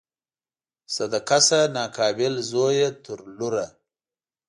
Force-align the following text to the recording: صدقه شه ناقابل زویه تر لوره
صدقه 0.95 1.37
شه 1.47 1.59
ناقابل 1.75 2.33
زویه 2.49 2.89
تر 3.03 3.19
لوره 3.37 3.67